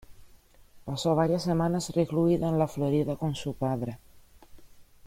[0.83, 3.99] Pasó varias semanas recluida en la Florida con su padre.